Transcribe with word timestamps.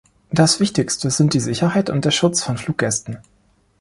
Das 0.31 0.59
wichtigste 0.59 1.11
sind 1.11 1.35
die 1.35 1.39
Sicherheit 1.39 1.91
und 1.91 2.05
der 2.05 2.09
Schutz 2.09 2.41
von 2.41 2.57
Fluggästen. 2.57 3.19